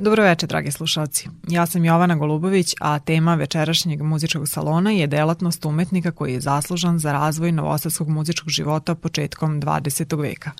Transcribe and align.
Dobro 0.00 0.22
večer, 0.22 0.48
dragi 0.48 0.70
slušalci. 0.70 1.28
Ja 1.48 1.66
sam 1.66 1.84
Jovana 1.84 2.14
Golubović, 2.14 2.74
a 2.80 2.98
tema 2.98 3.34
večerašnjeg 3.34 4.02
muzičkog 4.02 4.48
salona 4.48 4.90
je 4.90 5.06
delatnost 5.06 5.64
umetnika 5.64 6.10
koji 6.10 6.32
je 6.32 6.40
zaslužan 6.40 6.98
za 6.98 7.12
razvoj 7.12 7.52
novosadskog 7.52 8.08
muzičkog 8.08 8.48
života 8.48 8.94
početkom 8.94 9.62
20. 9.62 10.20
veka. 10.20 10.50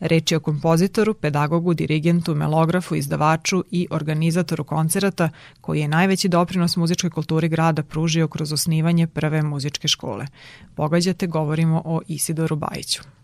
Reč 0.00 0.32
je 0.32 0.36
o 0.36 0.40
kompozitoru, 0.40 1.14
pedagogu, 1.14 1.74
dirigentu, 1.74 2.34
melografu, 2.34 2.94
izdavaču 2.94 3.64
i 3.70 3.86
organizatoru 3.90 4.64
koncerata 4.64 5.30
koji 5.60 5.80
je 5.80 5.88
najveći 5.88 6.28
doprinos 6.28 6.76
muzičkoj 6.76 7.10
kulturi 7.10 7.48
grada 7.48 7.82
pružio 7.82 8.28
kroz 8.28 8.52
osnivanje 8.52 9.06
prve 9.06 9.42
muzičke 9.42 9.88
škole. 9.88 10.26
Pogađate, 10.74 11.26
govorimo 11.26 11.82
o 11.84 12.00
Isidoru 12.08 12.56
Bajiću. 12.56 13.17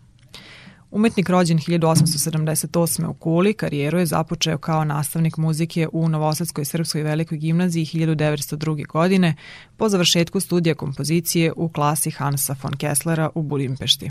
Umetnik 0.95 1.29
rođen 1.29 1.59
1878. 1.59 3.07
u 3.07 3.13
Kuli, 3.13 3.53
karijeru 3.53 3.99
je 3.99 4.05
započeo 4.05 4.57
kao 4.57 4.83
nastavnik 4.83 5.37
muzike 5.37 5.87
u 5.93 6.09
Novosadskoj 6.09 6.65
srpskoj 6.65 7.03
velikoj 7.03 7.37
gimnaziji 7.37 7.85
1902. 7.85 8.87
godine 8.87 9.35
po 9.77 9.89
završetku 9.89 10.39
studija 10.39 10.75
kompozicije 10.75 11.53
u 11.55 11.69
klasi 11.69 12.11
Hansa 12.11 12.55
von 12.63 12.73
Kesslera 12.73 13.29
u 13.35 13.43
Budimpešti. 13.43 14.09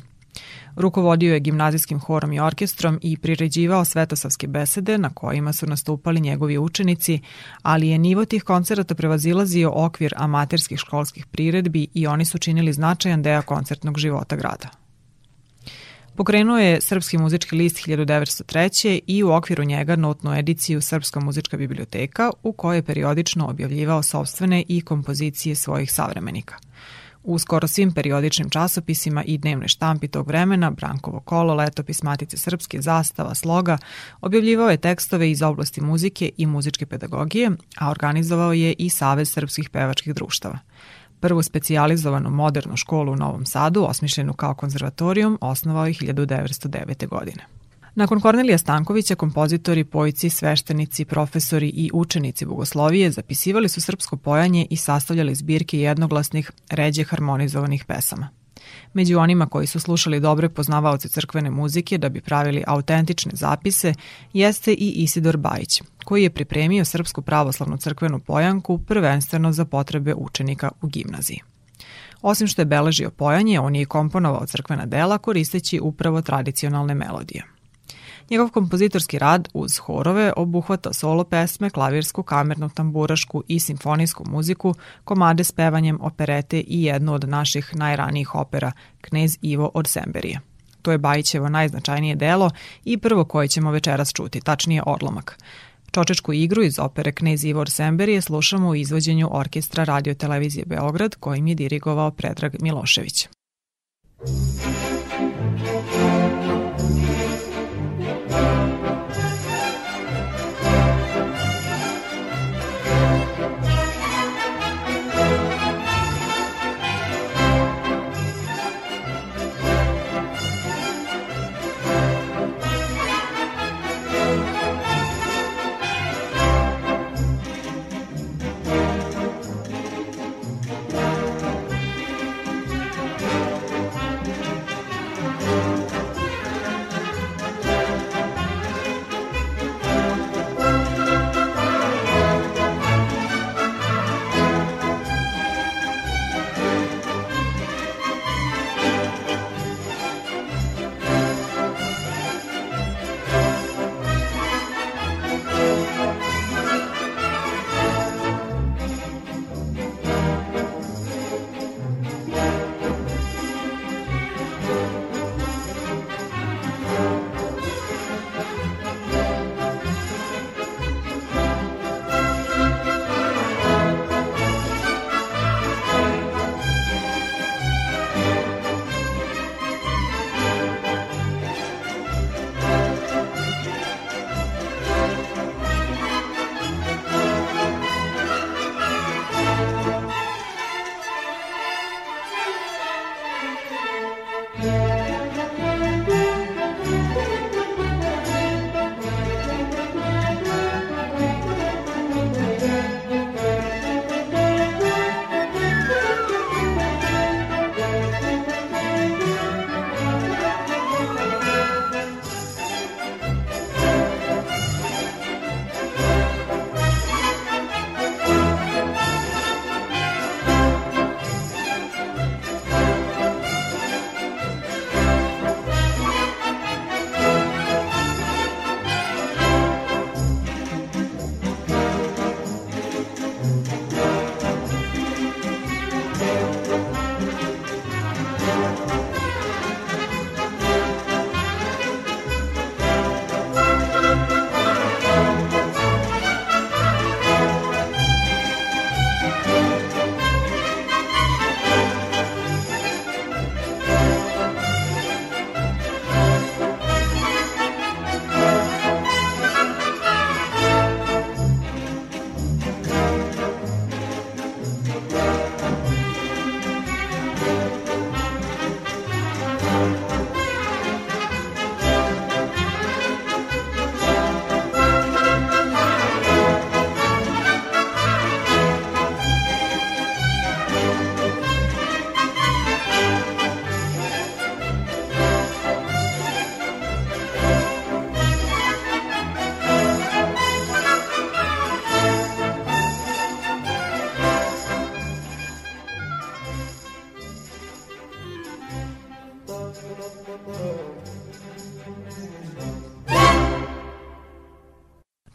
Rukovodio 0.76 1.34
je 1.34 1.40
gimnazijskim 1.40 2.00
horom 2.00 2.32
i 2.32 2.40
orkestrom 2.40 2.98
i 3.02 3.16
priređivao 3.16 3.84
svetosavske 3.84 4.46
besede 4.46 4.98
na 4.98 5.10
kojima 5.14 5.52
su 5.52 5.66
nastupali 5.66 6.20
njegovi 6.20 6.58
učenici, 6.58 7.20
ali 7.62 7.88
je 7.88 7.98
nivo 7.98 8.24
tih 8.24 8.42
koncerata 8.42 8.94
prevazilazio 8.94 9.72
okvir 9.74 10.14
amaterskih 10.16 10.78
školskih 10.78 11.26
priredbi 11.26 11.86
i 11.94 12.06
oni 12.06 12.24
su 12.24 12.38
činili 12.38 12.72
značajan 12.72 13.22
deo 13.22 13.42
koncertnog 13.42 13.98
života 13.98 14.36
grada. 14.36 14.83
Pokrenuo 16.16 16.58
je 16.58 16.80
Srpski 16.80 17.18
muzički 17.18 17.56
list 17.56 17.76
1903. 17.76 19.00
i 19.06 19.22
u 19.22 19.32
okviru 19.32 19.64
njega 19.64 19.96
notnu 19.96 20.34
ediciju 20.34 20.80
Srpska 20.80 21.20
muzička 21.20 21.56
biblioteka 21.56 22.30
u 22.42 22.52
kojoj 22.52 22.78
je 22.78 22.82
periodično 22.82 23.46
objavljivao 23.46 24.02
sobstvene 24.02 24.64
i 24.68 24.80
kompozicije 24.80 25.54
svojih 25.54 25.92
savremenika. 25.92 26.54
U 27.22 27.38
skoro 27.38 27.68
svim 27.68 27.92
periodičnim 27.92 28.50
časopisima 28.50 29.24
i 29.24 29.38
dnevne 29.38 29.68
štampi 29.68 30.08
tog 30.08 30.28
vremena, 30.28 30.70
Brankovo 30.70 31.20
kolo, 31.20 31.54
letopis 31.54 32.02
Matice 32.02 32.36
Srpske, 32.36 32.82
zastava, 32.82 33.34
sloga, 33.34 33.78
objavljivao 34.20 34.70
je 34.70 34.76
tekstove 34.76 35.30
iz 35.30 35.42
oblasti 35.42 35.80
muzike 35.80 36.30
i 36.36 36.46
muzičke 36.46 36.86
pedagogije, 36.86 37.50
a 37.78 37.90
organizovao 37.90 38.52
je 38.52 38.74
i 38.78 38.90
Savez 38.90 39.32
srpskih 39.32 39.70
pevačkih 39.70 40.14
društava– 40.14 40.58
Prvu 41.24 41.42
specijalizovanu 41.42 42.30
modernu 42.30 42.76
školu 42.76 43.12
u 43.12 43.16
Novom 43.16 43.46
Sadu, 43.46 43.84
osmišljenu 43.88 44.32
kao 44.32 44.54
konzervatorijum, 44.54 45.38
osnovao 45.40 45.86
je 45.86 45.92
1909. 45.92 47.08
godine. 47.08 47.46
Nakon 47.94 48.20
Kornelija 48.20 48.58
Stankovića, 48.58 49.14
kompozitori, 49.14 49.84
pojici, 49.84 50.30
sveštenici, 50.30 51.04
profesori 51.04 51.68
i 51.68 51.90
učenici 51.92 52.46
bogoslovije 52.46 53.10
zapisivali 53.10 53.68
su 53.68 53.80
srpsko 53.80 54.16
pojanje 54.16 54.66
i 54.70 54.76
sastavljali 54.76 55.34
zbirke 55.34 55.78
jednoglasnih, 55.78 56.50
ređe 56.70 57.04
harmonizovanih 57.04 57.84
pesama. 57.84 58.28
Među 58.92 59.18
onima 59.18 59.46
koji 59.46 59.66
su 59.66 59.80
slušali 59.80 60.20
dobre 60.20 60.48
poznavaoce 60.48 61.08
crkvene 61.08 61.50
muzike 61.50 61.98
da 61.98 62.08
bi 62.08 62.20
pravili 62.20 62.64
autentične 62.66 63.32
zapise 63.34 63.94
jeste 64.32 64.72
i 64.72 64.92
Isidor 64.96 65.36
Bajić, 65.36 65.82
koji 66.04 66.22
je 66.22 66.30
pripremio 66.30 66.84
Srpsku 66.84 67.22
pravoslavnu 67.22 67.76
crkvenu 67.76 68.18
pojanku 68.18 68.78
prvenstveno 68.78 69.52
za 69.52 69.64
potrebe 69.64 70.14
učenika 70.14 70.70
u 70.82 70.86
gimnaziji. 70.86 71.40
Osim 72.22 72.46
što 72.46 72.62
je 72.62 72.66
beležio 72.66 73.10
pojanje, 73.10 73.60
on 73.60 73.74
je 73.76 73.82
i 73.82 73.86
komponovao 73.86 74.46
crkvena 74.46 74.86
dela 74.86 75.18
koristeći 75.18 75.80
upravo 75.80 76.22
tradicionalne 76.22 76.94
melodije. 76.94 77.53
Njegov 78.30 78.50
kompozitorski 78.50 79.18
rad 79.18 79.48
uz 79.54 79.78
horove 79.78 80.32
obuhvata 80.36 80.92
solo 80.92 81.24
pesme, 81.24 81.70
klavirsku, 81.70 82.22
kamernu, 82.22 82.70
tamburašku 82.74 83.42
i 83.48 83.60
simfonijsku 83.60 84.24
muziku, 84.26 84.74
komade 85.04 85.44
s 85.44 85.52
pevanjem, 85.52 85.98
operete 86.00 86.60
i 86.60 86.82
jednu 86.84 87.14
od 87.14 87.28
naših 87.28 87.76
najranijih 87.76 88.34
opera, 88.34 88.72
Knez 89.00 89.38
Ivo 89.42 89.70
od 89.74 89.88
Semberije. 89.88 90.40
To 90.82 90.92
je 90.92 90.98
Bajićevo 90.98 91.48
najznačajnije 91.48 92.16
delo 92.16 92.50
i 92.84 92.98
prvo 92.98 93.24
koje 93.24 93.48
ćemo 93.48 93.70
večeras 93.70 94.12
čuti, 94.12 94.40
tačnije 94.40 94.82
Orlomak. 94.86 95.38
Čočečku 95.90 96.32
igru 96.32 96.62
iz 96.62 96.78
opere 96.78 97.12
Knez 97.12 97.44
Ivor 97.44 97.70
Semberije 97.70 98.20
slušamo 98.20 98.68
u 98.68 98.74
izvođenju 98.74 99.28
orkestra 99.32 99.84
Radio 99.84 100.14
Televizije 100.14 100.64
Beograd 100.66 101.14
kojim 101.14 101.46
je 101.46 101.54
dirigovao 101.54 102.10
Predrag 102.10 102.56
Milošević. 102.60 103.28
Muzika 104.20 104.73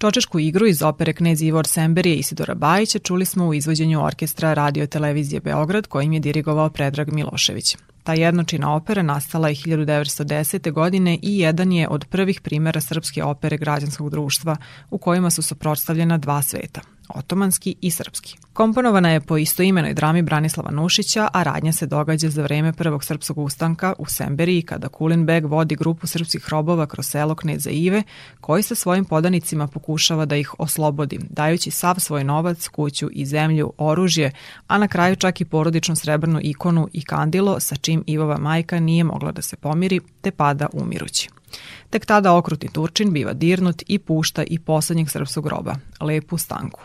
Čočešku 0.09 0.39
igru 0.39 0.65
iz 0.67 0.81
opere 0.81 1.13
Knez 1.13 1.41
Ivor 1.41 1.67
Semberije 1.67 2.15
Isidora 2.15 2.56
Bajića 2.56 3.00
čuli 3.00 3.25
smo 3.25 3.45
u 3.45 3.53
izvođenju 3.53 4.06
orkestra 4.06 4.53
Radio 4.53 4.88
Televizije 4.88 5.39
Beograd 5.39 5.88
kojim 5.88 6.13
je 6.13 6.19
dirigovao 6.19 6.69
Predrag 6.69 7.13
Milošević. 7.13 7.77
Ta 8.03 8.13
jednočina 8.13 8.75
opera 8.75 9.01
nastala 9.01 9.50
je 9.50 9.56
1910. 9.56 10.71
godine 10.71 11.19
i 11.21 11.39
jedan 11.39 11.71
je 11.71 11.88
od 11.88 12.06
prvih 12.06 12.41
primera 12.41 12.81
srpske 12.81 13.23
opere 13.23 13.57
građanskog 13.57 14.09
društva 14.09 14.57
u 14.89 14.97
kojima 14.97 15.29
su 15.29 15.41
suprotstavljena 15.41 16.17
dva 16.17 16.41
sveta, 16.41 16.81
otomanski 17.09 17.75
i 17.81 17.91
srpski. 17.91 18.38
Komponovana 18.53 19.09
je 19.11 19.21
po 19.21 19.38
istoimenoj 19.38 19.94
drami 19.94 20.21
Branislava 20.21 20.71
Nušića, 20.71 21.27
a 21.33 21.44
radnja 21.44 21.73
se 21.73 21.85
događa 21.85 22.29
za 22.29 22.44
vreme 22.44 22.73
prvog 22.73 23.03
srpskog 23.03 23.38
ustanka 23.38 23.94
u 23.97 24.06
Semberiji 24.06 24.61
kada 24.61 24.88
Kulinbeg 24.88 25.45
vodi 25.45 25.75
grupu 25.75 26.07
srpskih 26.07 26.50
robova 26.50 26.85
kroz 26.85 27.07
selo 27.07 27.35
Kneze 27.35 27.69
Ive, 27.69 28.03
koji 28.41 28.63
sa 28.63 28.75
svojim 28.75 29.06
podanicima 29.06 29.67
pokušava 29.67 30.25
da 30.25 30.35
ih 30.35 30.59
oslobodi, 30.59 31.19
dajući 31.29 31.71
sav 31.71 31.95
svoj 32.00 32.23
novac, 32.23 32.67
kuću 32.67 33.09
i 33.11 33.25
zemlju, 33.25 33.73
oružje, 33.77 34.31
a 34.67 34.77
na 34.77 34.88
kraju 34.88 35.15
čak 35.15 35.41
i 35.41 35.45
porodičnu 35.45 35.95
srebrnu 35.95 36.39
ikonu 36.44 36.88
i 36.94 37.06
kandilo 37.06 37.59
sa 37.59 37.75
čim 37.75 38.03
Ivova 38.07 38.38
majka 38.38 38.79
nije 38.79 39.03
mogla 39.03 39.31
da 39.31 39.41
se 39.41 39.56
pomiri, 39.56 40.00
te 40.21 40.31
pada 40.31 40.67
umirući. 40.73 41.29
Tek 41.89 42.06
tada 42.06 42.35
okruti 42.35 42.67
Turčin 42.67 43.13
biva 43.13 43.33
dirnut 43.33 43.83
i 43.88 44.00
pušta 44.00 44.44
i 44.44 44.59
poslednjeg 44.59 45.09
srpskog 45.09 45.44
groba, 45.44 45.75
lepu 46.01 46.38
stanku. 46.38 46.79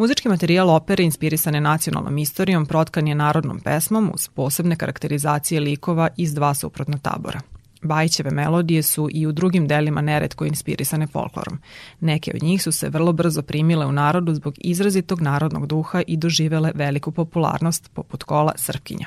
Muzički 0.00 0.28
materijal 0.28 0.70
opere 0.70 1.04
inspirisan 1.04 1.54
je 1.54 1.60
nacionalnom 1.60 2.18
istorijom 2.18 2.66
protkan 2.66 3.08
je 3.08 3.14
narodnom 3.14 3.60
pesmom 3.60 4.10
uz 4.14 4.28
posebne 4.28 4.76
karakterizacije 4.76 5.60
likova 5.60 6.08
iz 6.16 6.34
dva 6.34 6.54
suprotna 6.54 6.98
tabora. 6.98 7.40
Bajićeve 7.82 8.30
melodije 8.30 8.82
su 8.82 9.08
i 9.12 9.26
u 9.26 9.32
drugim 9.32 9.68
delima 9.68 10.00
neretko 10.00 10.44
inspirisane 10.44 11.06
folklorom. 11.06 11.58
Neke 12.00 12.32
od 12.34 12.42
njih 12.42 12.62
su 12.62 12.72
se 12.72 12.88
vrlo 12.88 13.12
brzo 13.12 13.42
primile 13.42 13.86
u 13.86 13.92
narodu 13.92 14.34
zbog 14.34 14.54
izrazitog 14.58 15.20
narodnog 15.20 15.66
duha 15.66 16.02
i 16.06 16.16
doživele 16.16 16.72
veliku 16.74 17.12
popularnost 17.12 17.90
poput 17.94 18.22
kola 18.22 18.52
Srpkinja. 18.56 19.06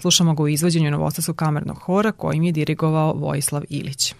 Slušamo 0.00 0.34
ga 0.34 0.42
u 0.42 0.48
izvođenju 0.48 0.90
Novostavskog 0.90 1.36
kamernog 1.36 1.78
hora 1.78 2.12
kojim 2.12 2.42
je 2.42 2.52
dirigovao 2.52 3.12
Vojislav 3.12 3.62
Ilić. 3.68 4.14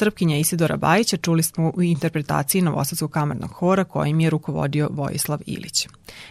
Srpkinja 0.00 0.36
Isidora 0.36 0.76
Bajića 0.76 1.16
čuli 1.16 1.42
smo 1.42 1.72
u 1.76 1.82
interpretaciji 1.82 2.62
Novosadskog 2.62 3.10
kamernog 3.10 3.50
hora 3.50 3.84
kojim 3.84 4.20
je 4.20 4.30
rukovodio 4.30 4.88
Vojislav 4.92 5.40
Ilić. 5.46 5.88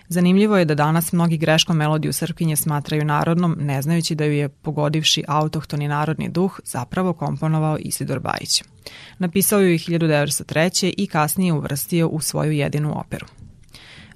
Zanimljivo 0.07 0.57
je 0.57 0.65
da 0.65 0.75
danas 0.75 1.11
mnogi 1.11 1.37
greškom 1.37 1.77
melodiju 1.77 2.13
Srpkinje 2.13 2.55
smatraju 2.55 3.05
narodnom, 3.05 3.55
ne 3.59 3.81
znajući 3.81 4.15
da 4.15 4.25
ju 4.25 4.33
je 4.33 4.49
pogodivši 4.49 5.23
autohtoni 5.27 5.87
narodni 5.87 6.29
duh 6.29 6.59
zapravo 6.63 7.13
komponovao 7.13 7.77
Isidor 7.77 8.19
Bajić. 8.19 8.63
Napisao 9.19 9.59
ju 9.59 9.71
je 9.71 9.77
1903. 9.77 10.93
i 10.97 11.07
kasnije 11.07 11.53
uvrstio 11.53 12.07
u 12.07 12.21
svoju 12.21 12.51
jedinu 12.51 12.99
operu. 12.99 13.25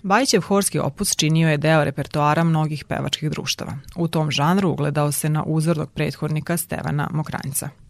Bajićev 0.04 0.42
horski 0.42 0.80
opus 0.80 1.16
činio 1.16 1.50
je 1.50 1.58
deo 1.58 1.84
repertoara 1.84 2.44
mnogih 2.44 2.86
pevačkih 2.86 3.30
društava. 3.30 3.78
U 3.96 4.08
tom 4.08 4.32
žanru 4.32 4.70
ugledao 4.70 5.12
se 5.12 5.30
na 5.30 5.44
uzornog 5.44 5.92
prethodnika 5.92 6.58
Stevana 6.58 7.10
Mokranjca– 7.12 7.70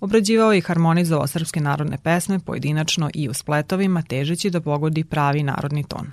Obrađivao 0.00 0.54
i 0.54 0.60
harmonizovao 0.60 1.26
srpske 1.26 1.60
narodne 1.60 1.98
pesme 1.98 2.38
pojedinačno 2.38 3.10
i 3.14 3.28
u 3.28 3.34
spletovima, 3.34 4.02
težeći 4.02 4.50
da 4.50 4.60
pogodi 4.60 5.04
pravi 5.04 5.42
narodni 5.42 5.84
ton. 5.84 6.12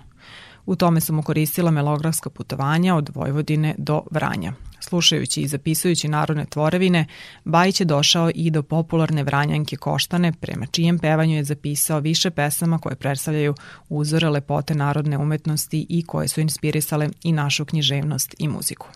U 0.65 0.75
tome 0.75 1.01
su 1.01 1.13
mu 1.13 1.23
koristila 1.23 1.71
melografska 1.71 2.29
putovanja 2.29 2.95
od 2.95 3.09
Vojvodine 3.15 3.75
do 3.77 4.01
Vranja. 4.11 4.53
Slušajući 4.79 5.41
i 5.41 5.47
zapisujući 5.47 6.07
narodne 6.07 6.45
tvorevine, 6.45 7.05
Bajić 7.45 7.79
je 7.79 7.85
došao 7.85 8.31
i 8.35 8.51
do 8.51 8.63
popularne 8.63 9.23
Vranjanke 9.23 9.75
Koštane, 9.75 10.33
prema 10.33 10.65
čijem 10.65 10.99
pevanju 10.99 11.35
je 11.35 11.43
zapisao 11.43 11.99
više 11.99 12.29
pesama 12.29 12.79
koje 12.79 12.95
predstavljaju 12.95 13.55
uzore 13.89 14.29
lepote 14.29 14.75
narodne 14.75 15.17
umetnosti 15.17 15.85
i 15.89 16.05
koje 16.05 16.27
su 16.27 16.41
inspirisale 16.41 17.09
i 17.23 17.31
našu 17.31 17.65
književnost 17.65 18.35
i 18.39 18.47
muziku. 18.47 18.87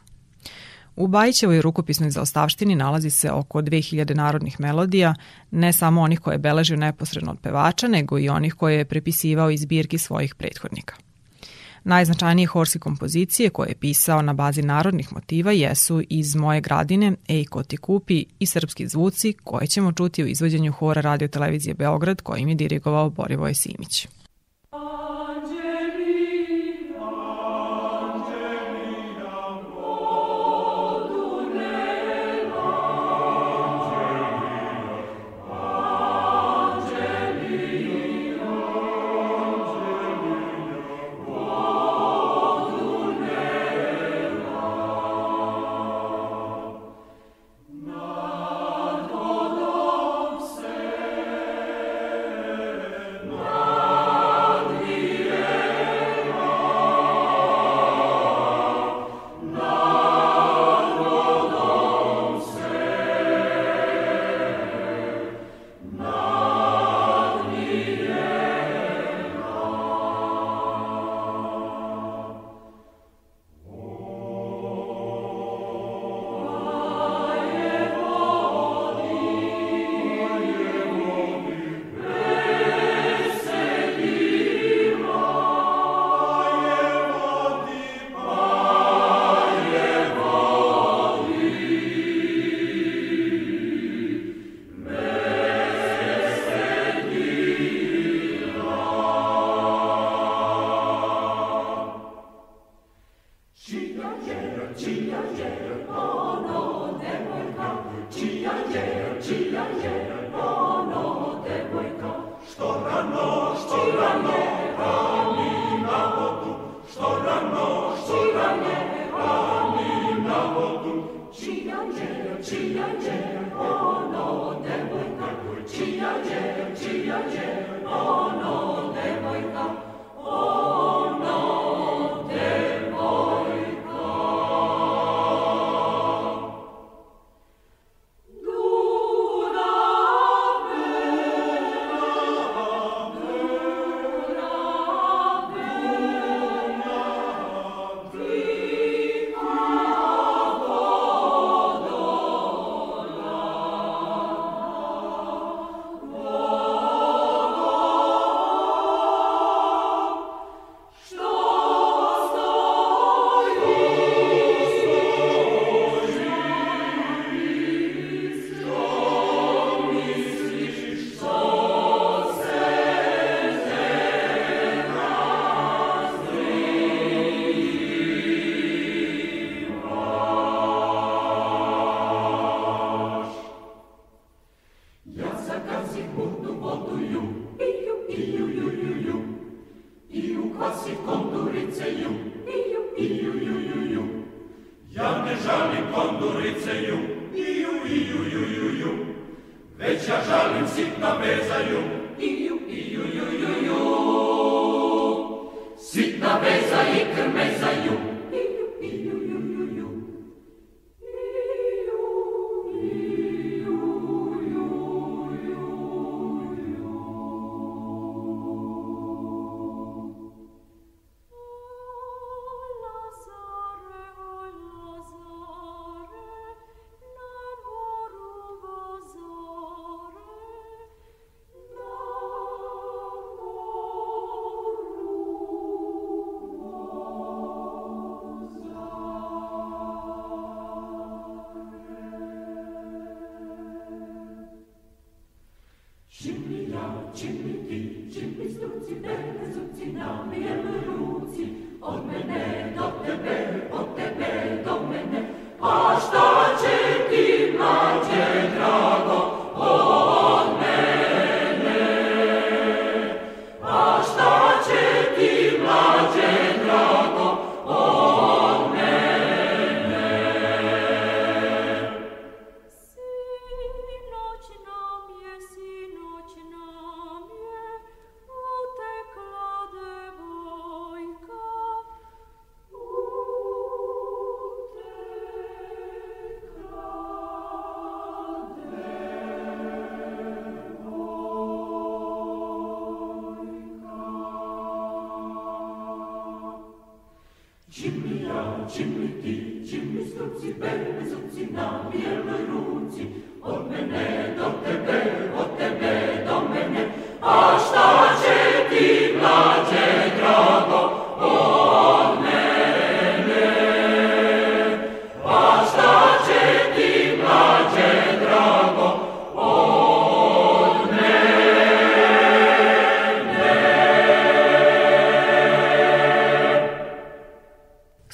U 0.95 1.07
Bajićevoj 1.07 1.61
rukopisnoj 1.61 2.09
zaostavštini 2.11 2.75
nalazi 2.75 3.09
se 3.09 3.31
oko 3.31 3.61
2000 3.61 4.15
narodnih 4.15 4.59
melodija, 4.59 5.15
ne 5.51 5.73
samo 5.73 6.01
onih 6.01 6.19
koje 6.19 6.33
je 6.33 6.39
beležio 6.39 6.77
neposredno 6.77 7.31
od 7.31 7.39
pevača, 7.39 7.87
nego 7.87 8.19
i 8.19 8.29
onih 8.29 8.53
koje 8.53 8.77
je 8.77 8.85
prepisivao 8.85 9.51
iz 9.51 9.61
zbirki 9.61 9.97
svojih 9.97 10.35
prethodnika. 10.35 10.95
Najznačajnije 11.83 12.47
horske 12.47 12.79
kompozicije 12.79 13.49
koje 13.49 13.69
je 13.69 13.75
pisao 13.75 14.21
na 14.21 14.33
bazi 14.33 14.61
narodnih 14.61 15.13
motiva 15.13 15.51
jesu 15.51 16.01
iz 16.09 16.35
Moje 16.35 16.61
gradine, 16.61 17.13
Ej 17.27 17.45
ko 17.45 17.63
ti 17.63 17.77
kupi 17.77 18.25
i 18.39 18.45
Srpski 18.45 18.87
zvuci 18.87 19.33
koje 19.43 19.67
ćemo 19.67 19.91
čuti 19.91 20.23
u 20.23 20.27
izvođenju 20.27 20.71
hora 20.71 21.01
radio 21.01 21.27
televizije 21.27 21.73
Beograd 21.73 22.21
kojim 22.21 22.49
je 22.49 22.55
dirigovao 22.55 23.09
Borivoje 23.09 23.53
Simić. 23.53 24.07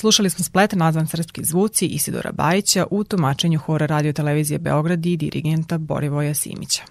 Slušali 0.08 0.30
smo 0.30 0.44
splet 0.44 0.74
nazvan 0.74 1.08
Srpski 1.08 1.44
zvuci 1.44 1.86
Isidora 1.86 2.32
Bajića 2.32 2.86
u 2.92 3.04
tumačenju 3.04 3.60
hora 3.60 3.86
radio 3.86 4.14
televizije 4.14 4.60
Beograd 4.60 5.06
i 5.06 5.18
dirigenta 5.18 5.78
Borivoja 5.78 6.34
Simića. 6.34 6.84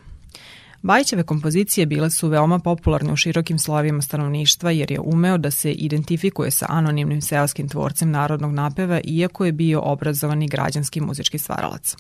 Bajićeve 0.83 1.23
kompozicije 1.23 1.87
bile 1.87 2.11
su 2.11 2.29
veoma 2.29 2.59
popularne 2.59 3.13
u 3.13 3.17
širokim 3.17 3.59
slovima 3.59 4.03
stanovništva 4.03 4.71
jer 4.71 4.91
je 4.91 5.01
umeo 5.01 5.39
da 5.39 5.51
se 5.51 5.73
identifikuje 5.73 6.51
sa 6.51 6.67
anonimnim 6.69 7.23
seoskim 7.23 7.69
tvorcem 7.69 8.11
narodnog 8.11 8.53
napeva 8.53 9.01
iako 9.05 9.45
je 9.45 9.53
bio 9.53 9.81
obrazovani 9.81 10.49
građanski 10.49 11.01
muzički 11.01 11.39
stvaralac. 11.39 11.97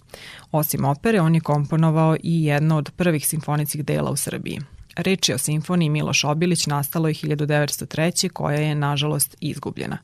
Osim 0.52 0.85
opere, 0.85 1.20
on 1.20 1.35
je 1.35 1.40
komponovao 1.40 2.16
i 2.23 2.44
jedno 2.44 2.76
od 2.76 2.90
prvih 2.96 3.28
simfonicih 3.28 3.85
dela 3.85 4.11
u 4.11 4.16
Srbiji– 4.16 4.61
Reč 4.96 5.28
je 5.28 5.34
o 5.34 5.38
simfoniji 5.38 5.88
Miloš 5.88 6.24
Obilić 6.24 6.66
nastalo 6.66 7.08
je 7.08 7.14
1903. 7.14 8.28
koja 8.28 8.58
je, 8.58 8.74
nažalost, 8.74 9.36
izgubljena. 9.40 9.98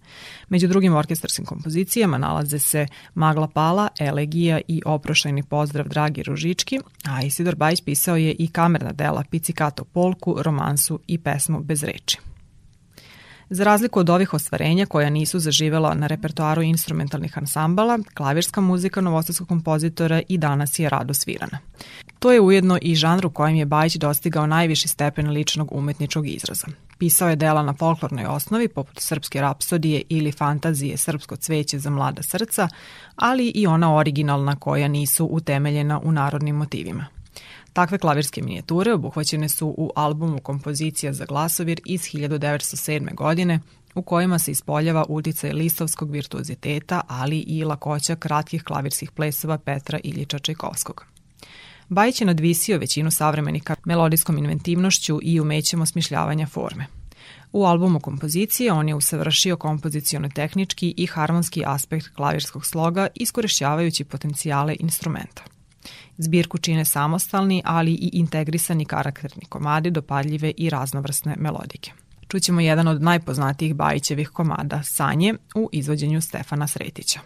Među 0.49 0.69
drugim 0.69 0.95
orkestarskim 0.95 1.45
kompozicijama 1.45 2.19
nalaze 2.19 2.59
se 2.59 2.87
Magla 3.15 3.49
Pala, 3.49 3.89
Elegija 3.99 4.61
i 4.69 4.83
Oprošajni 4.87 5.43
pozdrav 5.43 5.89
Dragi 5.89 6.23
Ružički, 6.23 6.79
a 7.05 7.23
Isidor 7.23 7.55
Bajić 7.55 7.81
pisao 7.85 8.17
je 8.17 8.33
i 8.39 8.49
kamerna 8.49 8.93
dela 8.93 9.25
Pizzicato 9.31 9.85
Polku, 9.85 10.37
romansu 10.43 11.01
i 11.07 11.19
pesmu 11.19 11.61
Bez 11.61 11.83
reči. 11.83 12.19
Za 13.51 13.65
razliku 13.65 14.01
od 14.01 14.11
ovih 14.11 14.35
ostvarenja 14.35 14.87
koja 14.87 15.11
nisu 15.11 15.39
zaživela 15.39 15.95
na 15.95 16.07
repertoaru 16.07 16.63
instrumentalnih 16.63 17.39
ansambala, 17.39 17.99
klavirska 18.15 18.61
muzika 18.61 19.01
novosadskog 19.01 19.49
kompozitora 19.49 20.23
i 20.29 20.39
danas 20.39 20.79
je 20.79 20.89
rado 20.89 21.15
svirana. 21.15 21.59
To 22.23 22.33
je 22.33 22.41
ujedno 22.41 22.79
i 22.83 22.95
žanr 22.95 23.27
u 23.27 23.31
kojem 23.31 23.57
je 23.57 23.67
Bajić 23.67 23.97
dostigao 23.97 24.47
najviši 24.47 24.89
stepen 24.89 25.31
ličnog 25.31 25.69
umetničkog 25.73 26.29
izraza. 26.29 26.67
Pisao 26.99 27.29
je 27.29 27.37
dela 27.37 27.63
na 27.63 27.75
folklornoj 27.75 28.27
osnovi, 28.27 28.69
poput 28.69 29.01
Srpske 29.01 29.41
rapsodije 29.41 30.03
ili 30.09 30.33
fantazije 30.33 30.97
Srpsko 30.97 31.37
cveće 31.37 31.79
za 31.79 31.91
mlada 31.91 32.23
srca, 32.23 32.69
ali 33.17 33.53
i 33.55 33.67
ona 33.67 33.97
originalna 33.97 34.57
koja 34.57 34.89
nisu 34.89 35.27
utemeljena 35.27 36.01
u 36.05 36.13
narodnim 36.13 36.57
motivima. 36.57 37.07
Takve 37.73 37.99
klavirske 37.99 38.43
minijature 38.43 38.93
obuhvaćene 38.93 39.49
su 39.49 39.75
u 39.79 39.91
albumu 39.97 40.39
Kompozicija 40.39 41.13
za 41.13 41.25
glasovir 41.25 41.81
iz 41.87 42.01
1907. 42.01 43.15
godine, 43.15 43.61
u 43.95 44.03
kojima 44.03 44.39
se 44.39 44.51
ispoljava 44.51 45.05
uticaj 45.09 45.53
listovskog 45.53 46.11
virtuoziteta, 46.11 47.01
ali 47.09 47.39
i 47.39 47.65
lakoća 47.65 48.17
kratkih 48.17 48.63
klavirskih 48.63 49.11
plesova 49.11 49.59
Petra 49.59 49.99
Iljiča 50.05 50.39
Čajkovskog. 50.39 51.12
Bajić 51.89 52.21
je 52.21 52.27
nadvisio 52.27 52.79
većinu 52.79 53.11
savremenika 53.11 53.75
melodijskom 53.85 54.39
inventivnošću 54.39 55.19
i 55.23 55.41
umećem 55.41 55.83
osmišljavanja 55.83 56.47
forme. 56.47 56.87
U 57.53 57.65
albumu 57.65 58.01
kompozicije 58.01 58.73
on 58.73 58.89
je 58.89 58.95
usavršio 58.95 59.57
kompozicijono 59.57 60.29
tehnički 60.29 60.95
i 60.97 61.07
harmonski 61.07 61.63
aspekt 61.67 62.09
klavirskog 62.09 62.67
sloga 62.67 63.07
iskorišćavajući 63.15 64.05
potencijale 64.05 64.77
instrumenta. 64.81 65.43
Zbirku 66.19 66.59
čine 66.59 66.85
samostalni, 66.85 67.63
ali 67.65 67.93
i 67.93 68.11
integrisani 68.13 68.85
karakterni 68.85 69.45
komadi 69.49 69.91
dopadljive 69.91 70.53
i 70.57 70.71
raznovrsne 70.71 71.35
melodike. 71.39 71.93
Čućemo 72.29 72.61
jedan 72.61 72.89
od 72.89 73.03
najpoznatijih 73.03 73.75
Bajićevih 73.75 74.29
komada 74.29 74.83
Sanje 74.83 75.35
u 75.55 75.69
izvođenju 75.73 76.21
Stefana 76.21 76.67
Sretića. 76.69 77.21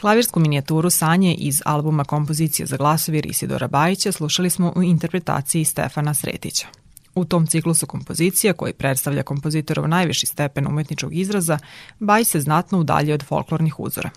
Klavirsku 0.00 0.40
minijaturu 0.40 0.90
Sanje 0.90 1.34
iz 1.34 1.62
albuma 1.64 2.04
Kompozicije 2.04 2.66
za 2.66 2.76
glasovir 2.76 3.26
Isidora 3.26 3.68
Bajića 3.68 4.12
slušali 4.12 4.50
smo 4.50 4.72
u 4.76 4.82
interpretaciji 4.82 5.64
Stefana 5.64 6.14
Sretića. 6.14 6.66
U 7.14 7.24
tom 7.24 7.46
ciklusu 7.46 7.86
kompozicija, 7.86 8.52
koji 8.52 8.72
predstavlja 8.72 9.22
kompozitorov 9.22 9.88
najviši 9.88 10.26
stepen 10.26 10.66
umetničkog 10.66 11.14
izraza, 11.14 11.58
Baj 11.98 12.24
se 12.24 12.40
znatno 12.40 12.78
udalje 12.78 13.14
od 13.14 13.22
folklornih 13.22 13.80
uzora. 13.80 14.10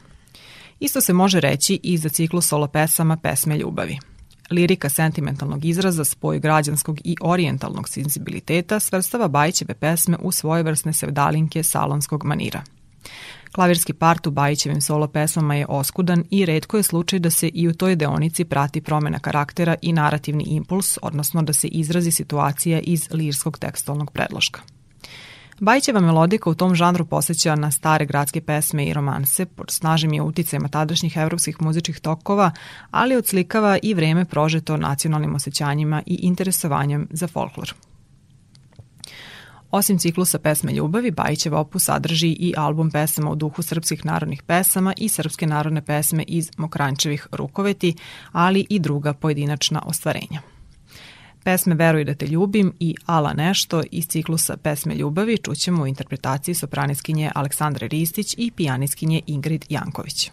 Isto 0.79 1.01
se 1.01 1.13
može 1.13 1.39
reći 1.39 1.79
i 1.83 1.97
za 1.97 2.09
ciklus 2.09 2.47
solo 2.47 2.67
pesama 2.67 3.17
Pesme 3.17 3.57
ljubavi. 3.57 3.97
Lirika 4.51 4.89
sentimentalnog 4.89 5.65
izraza, 5.65 6.05
spoj 6.05 6.39
građanskog 6.39 6.99
i 7.03 7.15
orijentalnog 7.21 7.89
sensibiliteta 7.89 8.79
svrstava 8.79 9.27
Bajićeve 9.27 9.73
pesme 9.73 10.17
u 10.21 10.31
svojevrsne 10.31 10.93
sevdalinke 10.93 11.63
salonskog 11.63 12.25
manira– 12.25 12.63
Klavirski 13.51 13.93
part 13.93 14.27
u 14.27 14.31
Bajićevim 14.31 14.81
solo 14.81 15.07
pesmama 15.07 15.55
je 15.55 15.65
oskudan 15.69 16.23
i 16.29 16.45
redko 16.45 16.77
je 16.77 16.83
slučaj 16.83 17.19
da 17.19 17.29
se 17.29 17.47
i 17.47 17.67
u 17.67 17.73
toj 17.73 17.95
deonici 17.95 18.45
prati 18.45 18.81
promena 18.81 19.19
karaktera 19.19 19.75
i 19.81 19.93
narativni 19.93 20.43
impuls, 20.43 20.97
odnosno 21.01 21.41
da 21.41 21.53
se 21.53 21.67
izrazi 21.67 22.11
situacija 22.11 22.79
iz 22.79 23.07
lirskog 23.11 23.57
tekstualnog 23.57 24.11
predloška. 24.11 24.61
Bajićeva 25.59 25.99
melodika 25.99 26.49
u 26.49 26.55
tom 26.55 26.75
žanru 26.75 27.05
posjeća 27.05 27.55
na 27.55 27.71
stare 27.71 28.05
gradske 28.05 28.41
pesme 28.41 28.85
i 28.85 28.93
romanse, 28.93 29.45
pod 29.45 29.71
snažnim 29.71 30.13
je 30.13 30.21
uticajima 30.21 30.67
tadašnjih 30.67 31.17
evropskih 31.17 31.61
muzičkih 31.61 31.99
tokova, 31.99 32.51
ali 32.91 33.15
odslikava 33.15 33.77
i 33.83 33.93
vreme 33.93 34.25
prožeto 34.25 34.77
nacionalnim 34.77 35.35
osjećanjima 35.35 36.01
i 36.05 36.19
interesovanjem 36.21 37.07
za 37.11 37.27
folklor. 37.27 37.73
Osim 39.71 39.97
ciklusa 39.97 40.39
pesme 40.39 40.71
Ljubavi, 40.71 41.11
Bajićev 41.11 41.55
opus 41.55 41.83
sadrži 41.83 42.27
i 42.27 42.53
album 42.57 42.91
pesama 42.91 43.31
u 43.31 43.35
duhu 43.35 43.61
srpskih 43.61 44.05
narodnih 44.05 44.43
pesama 44.43 44.93
i 44.97 45.09
srpske 45.09 45.47
narodne 45.47 45.81
pesme 45.81 46.23
iz 46.27 46.51
Mokrančevih 46.57 47.27
rukoveti, 47.31 47.95
ali 48.31 48.65
i 48.69 48.79
druga 48.79 49.13
pojedinačna 49.13 49.81
ostvarenja. 49.85 50.41
Pesme 51.43 51.75
Veruj 51.75 52.03
da 52.03 52.13
te 52.13 52.27
ljubim 52.27 52.73
i 52.79 52.95
Ala 53.05 53.33
nešto 53.33 53.83
iz 53.91 54.07
ciklusa 54.07 54.57
Pesme 54.57 54.95
ljubavi 54.95 55.37
čućemo 55.37 55.83
u 55.83 55.87
interpretaciji 55.87 56.55
sopraniskinje 56.55 57.31
Aleksandre 57.35 57.87
Ristić 57.87 58.35
i 58.37 58.51
pijaniskinje 58.51 59.21
Ingrid 59.27 59.65
Janković. 59.69 60.31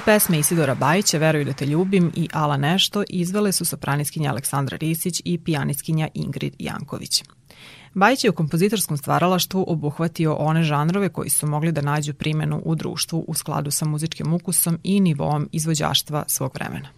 Solo 0.00 0.14
pesme 0.14 0.38
Isidora 0.38 0.74
Bajića, 0.74 1.18
Veruju 1.18 1.44
da 1.44 1.52
te 1.52 1.66
ljubim 1.66 2.12
i 2.16 2.28
Ala 2.32 2.56
nešto 2.56 3.04
izvele 3.08 3.52
su 3.52 3.64
sopraniskinja 3.64 4.30
Aleksandra 4.30 4.76
Risić 4.76 5.22
i 5.24 5.38
pijanistkinja 5.38 6.08
Ingrid 6.14 6.54
Janković. 6.58 7.24
Bajić 7.94 8.24
je 8.24 8.30
u 8.30 8.34
kompozitorskom 8.34 8.96
stvaralaštvu 8.96 9.64
obuhvatio 9.68 10.34
one 10.34 10.62
žanrove 10.62 11.08
koji 11.08 11.30
su 11.30 11.46
mogli 11.46 11.72
da 11.72 11.80
nađu 11.80 12.14
primenu 12.14 12.62
u 12.64 12.74
društvu 12.74 13.24
u 13.28 13.34
skladu 13.34 13.70
sa 13.70 13.84
muzičkim 13.84 14.32
ukusom 14.32 14.78
i 14.82 15.00
nivoom 15.00 15.48
izvođaštva 15.52 16.24
svog 16.26 16.54
vremena. 16.54 16.88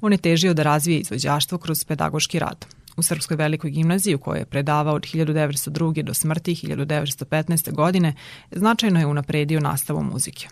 On 0.00 0.12
je 0.12 0.18
težio 0.18 0.54
da 0.54 0.62
razvije 0.62 0.98
izvođaštvo 0.98 1.58
kroz 1.58 1.84
pedagoški 1.84 2.38
rad. 2.38 2.66
U 2.96 3.02
Srpskoj 3.02 3.36
velikoj 3.36 3.70
gimnaziji 3.70 4.14
u 4.14 4.18
kojoj 4.18 4.40
je 4.40 4.46
predavao 4.46 4.94
od 4.94 5.02
1902. 5.02 6.02
do 6.02 6.14
smrti 6.14 6.54
1915. 6.54 7.72
godine 7.72 8.14
značajno 8.50 9.00
je 9.00 9.06
unapredio 9.06 9.60
nastavu 9.60 10.02
muzike. 10.02 10.48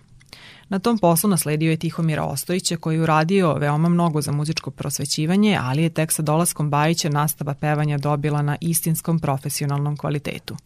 Na 0.69 0.79
tom 0.79 0.99
poslu 0.99 1.31
nasledio 1.31 1.71
je 1.71 1.77
Tihomira 1.77 2.25
Ostojića 2.25 2.77
koji 2.77 2.97
je 2.97 3.03
uradio 3.03 3.55
veoma 3.55 3.89
mnogo 3.89 4.21
za 4.21 4.33
muzičko 4.33 4.71
prosvećivanje, 4.71 5.59
ali 5.63 5.83
je 5.83 5.91
tek 5.91 6.13
sa 6.13 6.23
dolaskom 6.23 6.71
Bajića 6.71 7.09
nastava 7.09 7.55
pevanja 7.55 7.99
dobila 7.99 8.43
na 8.43 8.57
istinskom 8.61 9.19
profesionalnom 9.19 9.97
kvalitetu. 9.97 10.57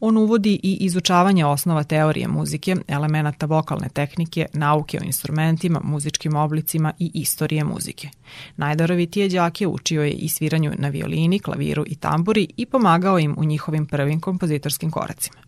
On 0.00 0.16
uvodi 0.16 0.60
i 0.62 0.76
izučavanje 0.80 1.44
osnova 1.44 1.84
teorije 1.84 2.28
muzike, 2.28 2.76
elemenata 2.88 3.46
vokalne 3.46 3.88
tehnike, 3.88 4.46
nauke 4.52 4.98
o 5.00 5.04
instrumentima, 5.04 5.80
muzičkim 5.84 6.36
oblicima 6.36 6.92
i 6.98 7.10
istorije 7.14 7.64
muzike. 7.64 8.08
Najdarovitije 8.56 9.28
đake 9.28 9.66
učio 9.66 10.02
je 10.02 10.12
i 10.12 10.28
sviranju 10.28 10.72
na 10.78 10.88
violini, 10.88 11.38
klaviru 11.38 11.84
i 11.86 11.94
tamburi 11.94 12.48
i 12.56 12.66
pomagao 12.66 13.18
im 13.18 13.34
u 13.38 13.44
njihovim 13.44 13.86
prvim 13.86 14.20
kompozitorskim 14.20 14.90
koracima. 14.90 15.47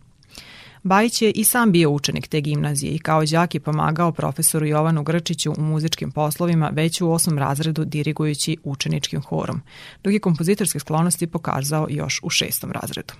Bajić 0.83 1.21
je 1.21 1.31
i 1.31 1.43
sam 1.43 1.71
bio 1.71 1.89
učenik 1.89 2.27
te 2.27 2.41
gimnazije 2.41 2.91
i 2.91 2.99
kao 2.99 3.25
đak 3.25 3.53
je 3.53 3.59
pomagao 3.59 4.11
profesoru 4.11 4.65
Jovanu 4.65 5.03
Grčiću 5.03 5.53
u 5.57 5.61
muzičkim 5.61 6.11
poslovima 6.11 6.71
već 6.73 7.01
u 7.01 7.11
osmom 7.11 7.37
razredu 7.37 7.85
dirigujući 7.85 8.57
učeničkim 8.63 9.21
horom, 9.21 9.61
dok 10.03 10.13
je 10.13 10.19
kompozitorske 10.19 10.79
sklonosti 10.79 11.27
pokazao 11.27 11.87
još 11.89 12.19
u 12.23 12.29
šestom 12.29 12.71
razredu. 12.71 13.13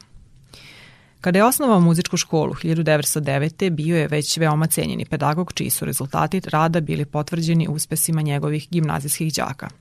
Kada 1.22 1.40
je 1.40 1.46
osnovao 1.46 1.80
muzičku 1.80 2.18
školu 2.18 2.54
1909. 2.54 3.70
bio 3.70 3.98
je 3.98 4.08
već 4.08 4.38
veoma 4.38 4.68
cenjeni 4.68 5.06
pedagog 5.06 5.54
čiji 5.54 5.70
su 5.70 5.86
rezultati 5.86 6.42
rada 6.46 6.80
bili 6.82 7.06
potvrđeni 7.06 7.68
uspesima 7.68 8.22
njegovih 8.22 8.68
gimnazijskih 8.72 9.34
đaka– 9.34 9.70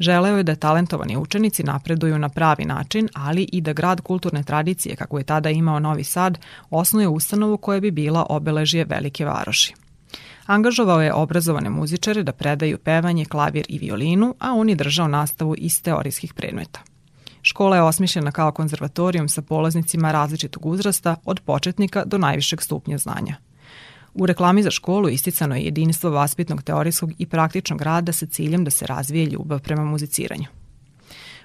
Želeo 0.00 0.36
je 0.36 0.42
da 0.42 0.54
talentovani 0.54 1.16
učenici 1.16 1.62
napreduju 1.62 2.18
na 2.18 2.28
pravi 2.28 2.64
način, 2.64 3.08
ali 3.14 3.48
i 3.52 3.60
da 3.60 3.72
grad 3.72 4.00
kulturne 4.00 4.42
tradicije, 4.42 4.96
kako 4.96 5.18
je 5.18 5.24
tada 5.24 5.50
imao 5.50 5.78
Novi 5.78 6.04
Sad, 6.04 6.38
osnuje 6.70 7.08
ustanovu 7.08 7.56
koja 7.56 7.80
bi 7.80 7.90
bila 7.90 8.26
obeležje 8.28 8.84
velike 8.84 9.24
varoši. 9.24 9.74
Angažovao 10.46 11.02
je 11.02 11.12
obrazovane 11.12 11.70
muzičare 11.70 12.22
da 12.22 12.32
predaju 12.32 12.78
pevanje, 12.78 13.24
klavir 13.24 13.66
i 13.68 13.78
violinu, 13.78 14.34
a 14.38 14.52
on 14.52 14.68
je 14.68 14.74
držao 14.74 15.08
nastavu 15.08 15.54
iz 15.58 15.82
teorijskih 15.82 16.34
predmeta. 16.34 16.80
Škola 17.42 17.76
je 17.76 17.82
osmišljena 17.82 18.32
kao 18.32 18.52
konzervatorijum 18.52 19.28
sa 19.28 19.42
polaznicima 19.42 20.12
različitog 20.12 20.66
uzrasta 20.66 21.16
od 21.24 21.40
početnika 21.40 22.04
do 22.04 22.18
najvišeg 22.18 22.62
stupnja 22.62 22.98
znanja– 22.98 23.36
U 24.14 24.26
reklami 24.26 24.62
za 24.62 24.70
školu 24.70 25.08
isticano 25.08 25.56
je 25.56 25.64
jedinstvo 25.64 26.10
vaspitnog 26.10 26.62
teorijskog 26.62 27.12
i 27.18 27.26
praktičnog 27.26 27.82
rada 27.82 28.12
sa 28.12 28.26
ciljem 28.26 28.64
da 28.64 28.70
se 28.70 28.86
razvije 28.86 29.26
ljubav 29.26 29.60
prema 29.60 29.84
muziciranju. 29.84 30.46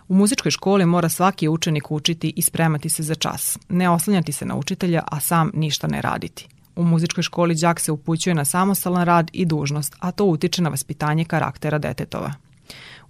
U 0.08 0.15
muzičkoj 0.15 0.51
školi 0.51 0.86
mora 0.86 1.10
svaki 1.10 1.47
učenik 1.47 1.91
učiti 1.91 2.34
i 2.36 2.41
spremati 2.41 2.89
se 2.89 3.04
za 3.04 3.15
čas, 3.15 3.58
ne 3.69 3.89
oslanjati 3.89 4.32
se 4.32 4.45
na 4.45 4.56
učitelja, 4.56 5.04
a 5.12 5.19
sam 5.19 5.51
ništa 5.54 5.88
ne 5.88 6.01
raditi. 6.01 6.47
U 6.75 6.84
muzičkoj 6.84 7.23
školi 7.23 7.56
đak 7.56 7.80
se 7.80 7.91
upućuje 7.91 8.34
na 8.34 8.45
samostalan 8.45 9.04
rad 9.04 9.30
i 9.34 9.45
dužnost, 9.45 9.95
a 9.99 10.12
to 10.12 10.25
utiče 10.25 10.62
na 10.62 10.69
vaspitanje 10.69 11.25
karaktera 11.25 11.78
detetova. 11.78 12.34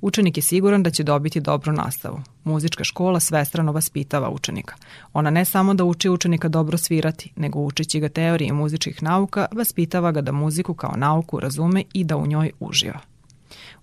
Učenik 0.05 0.37
je 0.37 0.41
siguran 0.41 0.83
da 0.83 0.89
će 0.89 1.03
dobiti 1.03 1.39
dobru 1.39 1.73
nastavu. 1.73 2.21
Muzička 2.43 2.83
škola 2.83 3.19
svestrano 3.19 3.71
vaspitava 3.71 4.29
učenika. 4.29 4.75
Ona 5.13 5.29
ne 5.29 5.45
samo 5.45 5.73
da 5.73 5.83
uči 5.83 6.09
učenika 6.09 6.47
dobro 6.47 6.77
svirati, 6.77 7.31
nego 7.35 7.59
učići 7.59 7.99
ga 7.99 8.09
teorije 8.09 8.53
muzičkih 8.53 9.03
nauka, 9.03 9.45
vaspitava 9.51 10.11
ga 10.11 10.21
da 10.21 10.31
muziku 10.31 10.73
kao 10.73 10.93
nauku 10.97 11.39
razume 11.39 11.83
i 11.93 12.03
da 12.03 12.17
u 12.17 12.27
njoj 12.27 12.51
uživa. 12.59 12.99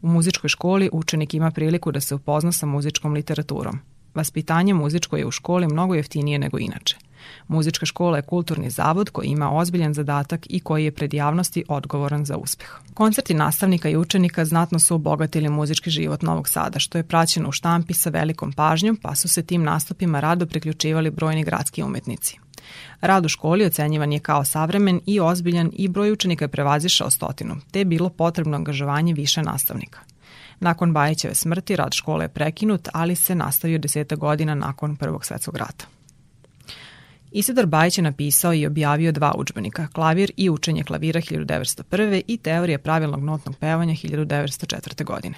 U 0.03 0.09
muzičkoj 0.09 0.49
školi 0.49 0.91
učenik 0.93 1.35
ima 1.35 1.51
priliku 1.51 1.93
da 1.93 2.01
se 2.01 2.15
upozna 2.15 2.53
sa 2.53 2.67
muzičkom 2.67 3.13
literaturom. 3.13 3.79
Vaspitanje 4.15 4.75
muzičko 4.75 5.17
je 5.17 5.27
u 5.27 5.31
školi 5.31 5.67
mnogo 5.67 5.95
jeftinije 5.95 6.39
nego 6.39 6.59
inače– 6.59 6.97
Muzička 7.49 7.87
škola 7.87 8.17
je 8.17 8.23
kulturni 8.23 8.71
zavod 8.71 9.11
koji 9.11 9.27
ima 9.27 9.53
ozbiljan 9.53 9.95
zadatak 9.95 10.47
i 10.51 10.61
koji 10.61 10.85
je 10.85 10.93
pred 10.93 11.15
javnosti 11.15 11.65
odgovoran 11.69 12.25
za 12.25 12.37
uspeh. 12.37 12.69
Koncerti 12.95 13.35
nastavnika 13.35 13.89
i 13.89 13.97
učenika 13.97 14.45
znatno 14.45 14.79
su 14.79 14.95
obogatili 14.95 15.49
muzički 15.49 15.91
život 15.91 16.23
Novog 16.23 16.49
Sada, 16.49 16.79
što 16.79 16.99
je 16.99 17.05
praćeno 17.05 17.49
u 17.49 17.53
štampi 17.53 17.95
sa 17.95 18.11
velikom 18.11 18.53
pažnjom, 18.53 18.97
pa 18.97 19.15
su 19.15 19.29
se 19.29 19.43
tim 19.43 19.63
nastupima 19.63 20.21
rado 20.21 20.47
priključivali 20.47 21.11
brojni 21.11 21.45
gradski 21.45 21.83
umetnici. 21.83 22.39
Rad 23.01 23.25
u 23.25 23.29
školi 23.29 23.65
ocenjivan 23.65 24.13
je 24.13 24.19
kao 24.19 24.45
savremen 24.45 25.01
i 25.07 25.21
ozbiljan 25.21 25.71
i 25.73 25.89
broj 25.89 26.13
učenika 26.13 26.45
je 26.45 26.49
prevazišao 26.49 27.11
stotinu, 27.11 27.57
te 27.71 27.79
je 27.79 27.85
bilo 27.85 28.09
potrebno 28.09 28.57
angažovanje 28.57 29.15
više 29.15 29.43
nastavnika. 29.43 30.01
Nakon 30.61 30.93
Bajićeve 30.93 31.35
smrti 31.35 31.77
rad 31.77 31.93
škole 31.93 32.25
je 32.25 32.29
prekinut, 32.29 32.89
ali 32.93 33.17
se 33.17 33.35
nastavio 33.35 33.79
deseta 33.79 34.17
godina 34.17 34.55
nakon 34.55 34.97
Prvog 34.97 35.25
svetskog 35.25 35.57
rata. 35.57 35.87
Isidor 37.35 37.67
Bajić 37.67 37.99
je 37.99 38.03
napisao 38.03 38.55
i 38.55 38.67
objavio 38.67 39.13
dva 39.13 39.35
učbenika, 39.39 39.87
klavir 39.93 40.33
i 40.37 40.51
učenje 40.51 40.85
klavira 40.85 41.21
1901. 41.21 42.23
i 42.27 42.37
teorija 42.37 42.79
pravilnog 42.79 43.25
notnog 43.25 43.57
pevanja 43.57 43.95
1904. 43.95 45.05
godine. 45.05 45.35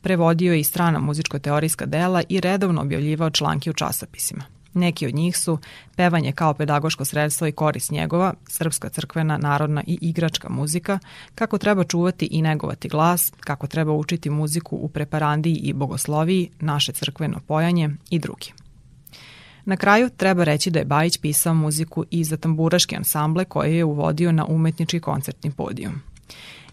Prevodio 0.00 0.52
je 0.52 0.60
i 0.60 0.64
strana 0.64 0.98
muzičko-teorijska 0.98 1.86
dela 1.86 2.22
i 2.28 2.40
redovno 2.40 2.82
objavljivao 2.82 3.30
članke 3.30 3.70
u 3.70 3.72
časopisima. 3.72 4.44
Neki 4.74 5.06
od 5.06 5.14
njih 5.14 5.38
su 5.38 5.58
pevanje 5.96 6.32
kao 6.32 6.54
pedagoško 6.54 7.04
sredstvo 7.04 7.46
i 7.46 7.52
korist 7.52 7.90
njegova, 7.90 8.34
srpska 8.48 8.88
crkvena, 8.88 9.38
narodna 9.38 9.82
i 9.86 9.98
igračka 10.00 10.48
muzika, 10.48 10.98
kako 11.34 11.58
treba 11.58 11.84
čuvati 11.84 12.28
i 12.30 12.42
negovati 12.42 12.88
glas, 12.88 13.32
kako 13.40 13.66
treba 13.66 13.92
učiti 13.92 14.30
muziku 14.30 14.76
u 14.76 14.88
preparandiji 14.88 15.54
i 15.54 15.72
bogosloviji, 15.72 16.50
naše 16.60 16.92
crkveno 16.92 17.40
pojanje 17.46 17.90
i 18.10 18.18
drugi. 18.18 18.52
Na 19.70 19.76
kraju 19.76 20.10
treba 20.16 20.44
reći 20.44 20.70
da 20.70 20.78
je 20.78 20.84
Bajić 20.84 21.18
pisao 21.18 21.54
muziku 21.54 22.04
i 22.10 22.24
za 22.24 22.36
tamburaške 22.36 22.96
ansamble 22.96 23.44
koje 23.44 23.76
je 23.76 23.84
uvodio 23.84 24.32
na 24.32 24.46
umetnički 24.46 25.00
koncertni 25.00 25.50
podijum. 25.50 25.92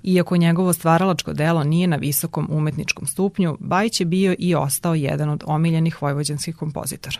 Iako 0.04 0.38
njegovo 0.38 0.74
stvaralačko 0.74 1.34
delo 1.34 1.64
nije 1.64 1.88
na 1.88 1.96
visokom 1.96 2.48
umetničkom 2.52 3.08
stupnju, 3.08 3.58
Bajić 3.60 4.00
je 4.00 4.06
bio 4.06 4.36
i 4.40 4.56
ostao 4.56 4.96
jedan 4.96 5.30
od 5.30 5.44
omiljenih 5.46 6.02
vojvođanskih 6.02 6.56
kompozitora. 6.56 7.20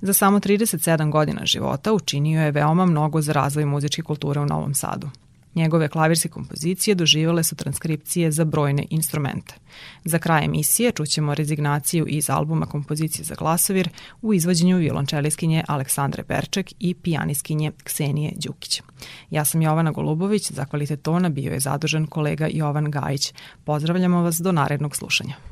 Za 0.00 0.12
samo 0.12 0.38
37 0.38 1.10
godina 1.10 1.46
života 1.46 1.92
učinio 1.92 2.42
je 2.42 2.50
veoma 2.50 2.86
mnogo 2.86 3.20
za 3.20 3.32
razvoj 3.32 3.64
muzičke 3.64 4.02
kulture 4.02 4.40
u 4.40 4.46
Novom 4.46 4.74
Sadu. 4.74 5.10
Njegove 5.54 5.88
klavirske 5.88 6.28
kompozicije 6.28 6.94
doživale 6.94 7.44
su 7.44 7.56
transkripcije 7.56 8.30
za 8.30 8.44
brojne 8.44 8.86
instrumente. 8.90 9.54
Za 10.04 10.18
kraj 10.18 10.44
emisije 10.44 10.92
čućemo 10.92 11.34
rezignaciju 11.34 12.06
iz 12.08 12.30
albuma 12.30 12.66
kompozicije 12.66 13.24
za 13.24 13.34
glasovir 13.34 13.88
u 14.22 14.34
izvođenju 14.34 14.78
violončeliskinje 14.78 15.64
Aleksandre 15.68 16.22
Berček 16.22 16.72
i 16.78 16.94
pijaniskinje 16.94 17.72
Ksenije 17.84 18.32
Đukić. 18.36 18.82
Ja 19.30 19.44
sam 19.44 19.62
Jovana 19.62 19.90
Golubović, 19.90 20.52
za 20.52 20.64
kvalitet 20.64 21.02
tona 21.02 21.28
bio 21.28 21.52
je 21.52 21.60
zadužen 21.60 22.06
kolega 22.06 22.48
Jovan 22.50 22.90
Gajić. 22.90 23.34
Pozdravljamo 23.64 24.22
vas 24.22 24.36
do 24.36 24.52
narednog 24.52 24.96
slušanja. 24.96 25.51